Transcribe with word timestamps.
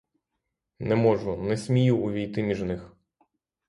Не 0.79 0.95
можу, 1.03 1.37
не 1.37 1.57
смію 1.57 1.97
увійти 1.97 2.43
між 2.43 2.61
них. 2.61 2.93